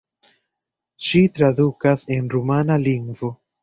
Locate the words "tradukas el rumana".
1.37-2.83